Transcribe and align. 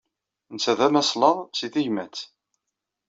Netta 0.53 0.73
d 0.77 0.79
amaslaḍ 0.87 1.37
seg 1.57 1.71
tegmat. 1.73 2.15